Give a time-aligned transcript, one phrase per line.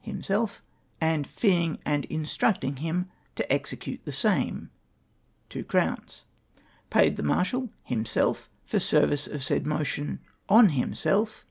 [0.03, 0.63] (himself)
[0.99, 4.71] and feeing and instructing him to execute the same!
[5.49, 5.97] '2 0 0
[6.89, 10.17] Paid the Marslial (hnwi^eU) for service of said monition!
[10.49, 11.39] (on himself)